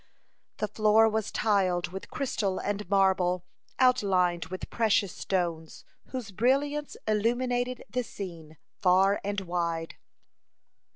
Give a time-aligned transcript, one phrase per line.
[0.57, 3.45] The floor was tiled with crystal and marble,
[3.77, 9.97] outlined with precious stones, whose brilliance illuminated the scene far and wide.